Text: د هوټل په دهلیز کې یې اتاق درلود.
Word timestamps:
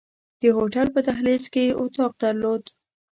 د 0.41 0.43
هوټل 0.57 0.87
په 0.95 0.99
دهلیز 1.07 1.43
کې 1.53 1.61
یې 1.67 1.77
اتاق 1.81 2.11
درلود. 2.23 2.63